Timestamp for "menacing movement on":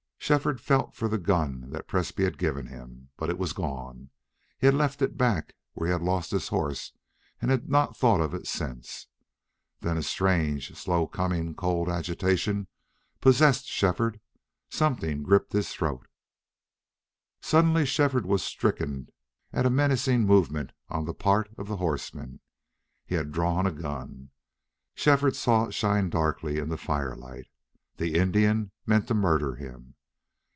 19.71-21.03